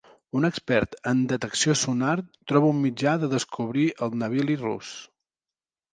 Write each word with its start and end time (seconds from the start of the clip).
Un 0.37 0.47
expert 0.47 0.95
en 1.11 1.19
detecció 1.33 1.75
sonar 1.83 2.15
troba 2.53 2.71
un 2.77 2.81
mitjà 2.87 3.15
de 3.25 3.31
descobrir 3.37 3.87
el 4.07 4.19
navili 4.23 4.57
rus. 4.63 4.91